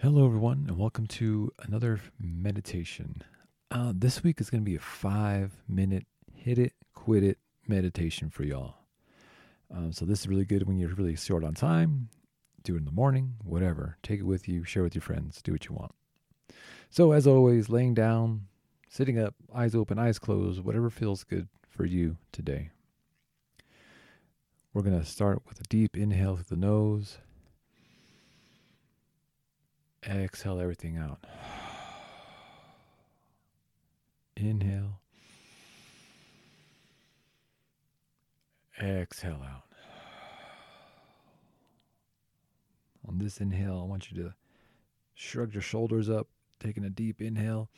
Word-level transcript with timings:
Hello, 0.00 0.26
everyone, 0.26 0.66
and 0.68 0.76
welcome 0.76 1.06
to 1.06 1.50
another 1.62 1.98
meditation. 2.20 3.22
Uh, 3.70 3.94
this 3.96 4.22
week 4.22 4.42
is 4.42 4.50
going 4.50 4.62
to 4.62 4.70
be 4.70 4.76
a 4.76 4.78
five 4.78 5.52
minute 5.66 6.04
hit 6.34 6.58
it, 6.58 6.74
quit 6.92 7.24
it 7.24 7.38
meditation 7.66 8.28
for 8.28 8.44
y'all. 8.44 8.74
Um, 9.74 9.92
so, 9.92 10.04
this 10.04 10.20
is 10.20 10.28
really 10.28 10.44
good 10.44 10.68
when 10.68 10.76
you're 10.76 10.90
really 10.90 11.16
short 11.16 11.42
on 11.42 11.54
time. 11.54 12.10
Do 12.62 12.74
it 12.74 12.80
in 12.80 12.84
the 12.84 12.92
morning, 12.92 13.36
whatever. 13.42 13.96
Take 14.02 14.20
it 14.20 14.26
with 14.26 14.46
you, 14.46 14.64
share 14.64 14.82
with 14.82 14.94
your 14.94 15.00
friends, 15.00 15.40
do 15.40 15.52
what 15.52 15.64
you 15.64 15.74
want. 15.74 15.94
So, 16.90 17.12
as 17.12 17.26
always, 17.26 17.70
laying 17.70 17.94
down, 17.94 18.48
sitting 18.90 19.18
up, 19.18 19.34
eyes 19.54 19.74
open, 19.74 19.98
eyes 19.98 20.18
closed, 20.18 20.62
whatever 20.62 20.90
feels 20.90 21.24
good 21.24 21.48
for 21.70 21.86
you 21.86 22.18
today. 22.32 22.68
We're 24.74 24.82
going 24.82 25.00
to 25.00 25.06
start 25.06 25.40
with 25.48 25.58
a 25.58 25.64
deep 25.64 25.96
inhale 25.96 26.36
through 26.36 26.54
the 26.54 26.66
nose. 26.66 27.16
Exhale 30.08 30.60
everything 30.60 30.96
out. 30.96 31.18
Inhale. 34.36 35.00
Exhale 38.80 39.42
out. 39.42 39.64
On 43.08 43.18
this 43.18 43.40
inhale, 43.40 43.80
I 43.80 43.88
want 43.88 44.10
you 44.10 44.22
to 44.22 44.34
shrug 45.14 45.54
your 45.54 45.62
shoulders 45.62 46.08
up, 46.08 46.28
taking 46.60 46.84
a 46.84 46.90
deep 46.90 47.20
inhale. 47.20 47.68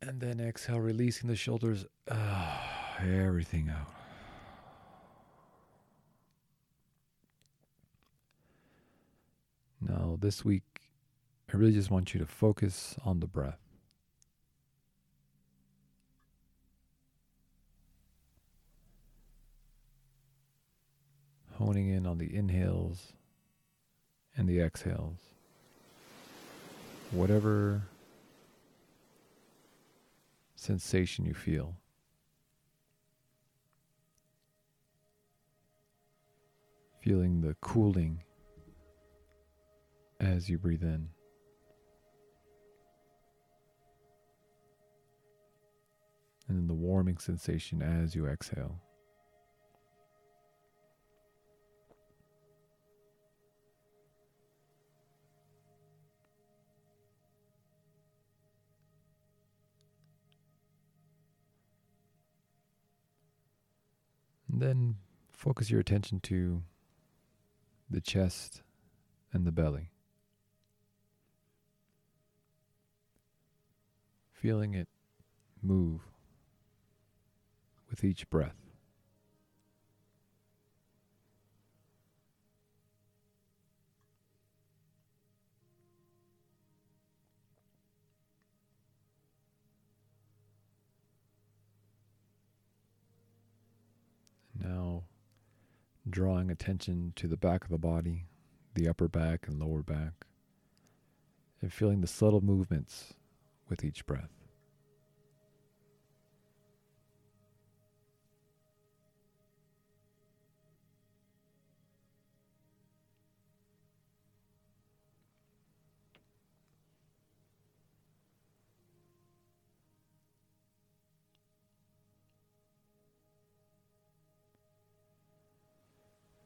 And 0.00 0.20
then 0.20 0.40
exhale, 0.40 0.80
releasing 0.80 1.28
the 1.28 1.36
shoulders, 1.36 1.84
uh, 2.08 2.58
everything 3.00 3.68
out. 3.68 3.95
Now, 9.88 10.16
this 10.20 10.44
week, 10.44 10.90
I 11.52 11.56
really 11.56 11.72
just 11.72 11.92
want 11.92 12.12
you 12.12 12.18
to 12.18 12.26
focus 12.26 12.96
on 13.04 13.20
the 13.20 13.28
breath. 13.28 13.60
Honing 21.52 21.88
in 21.88 22.04
on 22.04 22.18
the 22.18 22.34
inhales 22.34 23.12
and 24.36 24.48
the 24.48 24.60
exhales. 24.60 25.18
Whatever 27.12 27.82
sensation 30.56 31.26
you 31.26 31.34
feel. 31.34 31.76
Feeling 37.00 37.40
the 37.40 37.54
cooling 37.60 38.24
as 40.20 40.48
you 40.48 40.58
breathe 40.58 40.82
in. 40.82 41.08
And 46.48 46.58
then 46.58 46.66
the 46.68 46.74
warming 46.74 47.18
sensation 47.18 47.82
as 47.82 48.14
you 48.14 48.26
exhale. 48.26 48.80
And 64.48 64.62
then 64.62 64.96
focus 65.32 65.70
your 65.70 65.80
attention 65.80 66.20
to 66.20 66.62
the 67.90 68.00
chest 68.00 68.62
and 69.32 69.46
the 69.46 69.52
belly. 69.52 69.90
Feeling 74.46 74.74
it 74.74 74.86
move 75.60 76.02
with 77.90 78.04
each 78.04 78.30
breath. 78.30 78.54
Now, 94.62 95.06
drawing 96.08 96.52
attention 96.52 97.14
to 97.16 97.26
the 97.26 97.36
back 97.36 97.64
of 97.64 97.70
the 97.70 97.78
body, 97.78 98.26
the 98.74 98.86
upper 98.86 99.08
back 99.08 99.48
and 99.48 99.58
lower 99.58 99.82
back, 99.82 100.24
and 101.60 101.72
feeling 101.72 102.00
the 102.00 102.06
subtle 102.06 102.42
movements 102.42 103.14
with 103.68 103.84
each 103.84 104.06
breath. 104.06 104.30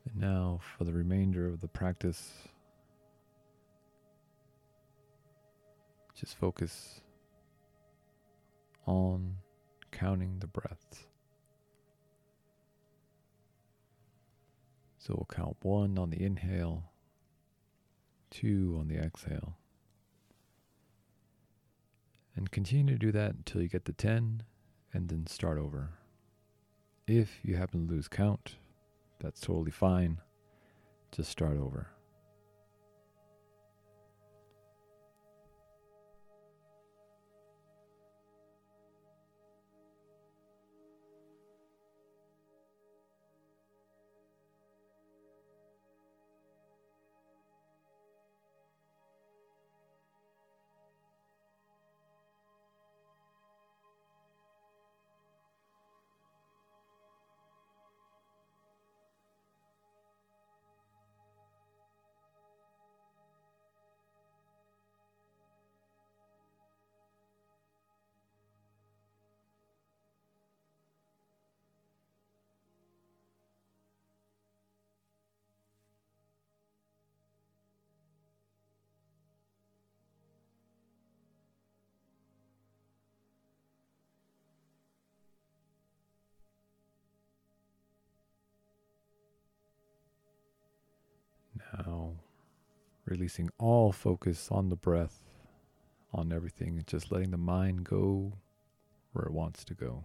And 0.06 0.20
now, 0.20 0.60
for 0.76 0.84
the 0.84 0.92
remainder 0.92 1.46
of 1.46 1.60
the 1.60 1.68
practice, 1.68 2.32
just 6.14 6.36
focus 6.36 7.00
on 8.86 9.36
counting 9.90 10.38
the 10.38 10.46
breaths. 10.46 11.06
So 14.98 15.14
we'll 15.14 15.28
count 15.30 15.56
one 15.62 15.98
on 15.98 16.10
the 16.10 16.22
inhale, 16.22 16.84
two 18.30 18.76
on 18.78 18.88
the 18.88 18.96
exhale. 18.96 19.56
And 22.36 22.50
continue 22.50 22.94
to 22.94 22.98
do 22.98 23.12
that 23.12 23.34
until 23.34 23.62
you 23.62 23.68
get 23.68 23.84
to 23.86 23.92
10 23.92 24.42
and 24.92 25.08
then 25.08 25.26
start 25.26 25.58
over. 25.58 25.90
If 27.06 27.40
you 27.42 27.56
happen 27.56 27.86
to 27.86 27.94
lose 27.94 28.08
count, 28.08 28.56
that's 29.20 29.40
totally 29.40 29.70
fine. 29.70 30.18
Just 31.12 31.30
start 31.30 31.56
over. 31.56 31.88
Releasing 93.10 93.50
all 93.58 93.92
focus 93.92 94.48
on 94.50 94.68
the 94.68 94.76
breath, 94.76 95.24
on 96.12 96.32
everything, 96.32 96.82
just 96.86 97.12
letting 97.12 97.32
the 97.32 97.36
mind 97.36 97.84
go 97.84 98.32
where 99.12 99.26
it 99.26 99.32
wants 99.32 99.64
to 99.64 99.74
go. 99.74 100.04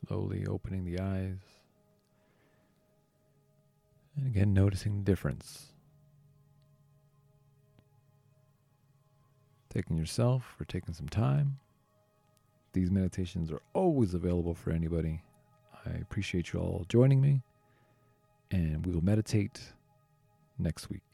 Slowly 0.00 0.46
opening 0.46 0.84
the 0.84 1.00
eyes. 1.00 1.38
And 4.16 4.26
again, 4.26 4.52
noticing 4.54 4.98
the 4.98 5.04
difference. 5.04 5.66
Taking 9.68 9.96
yourself 9.96 10.44
for 10.56 10.64
taking 10.64 10.94
some 10.94 11.08
time. 11.08 11.58
These 12.72 12.90
meditations 12.90 13.50
are 13.50 13.62
always 13.74 14.14
available 14.14 14.54
for 14.54 14.70
anybody. 14.70 15.22
I 15.84 15.90
appreciate 15.90 16.52
you 16.52 16.60
all 16.60 16.84
joining 16.88 17.20
me, 17.20 17.42
and 18.50 18.86
we 18.86 18.92
will 18.92 19.04
meditate 19.04 19.60
next 20.58 20.88
week. 20.88 21.11